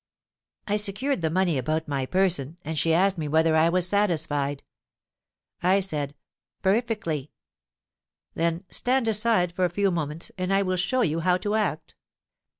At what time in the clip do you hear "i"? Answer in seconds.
0.67-0.77, 3.55-3.69, 5.61-5.79, 10.51-10.63